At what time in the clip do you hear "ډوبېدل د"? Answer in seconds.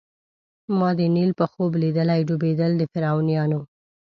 2.27-2.83